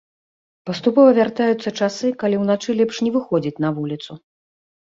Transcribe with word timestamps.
Паступова 0.69 1.09
вяртаюцца 1.17 1.69
часы, 1.79 2.07
калі 2.23 2.39
ўначы 2.45 2.69
лепш 2.81 2.95
не 3.09 3.15
выходзіць 3.19 3.55
на 3.67 3.75
вуліцу. 3.77 4.11